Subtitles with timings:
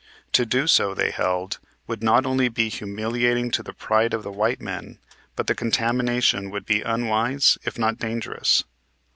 [0.31, 4.31] To do so, they held, would not only be humiliating to the pride of the
[4.31, 4.97] white men,
[5.35, 8.63] but the contamination would be unwise if not dangerous.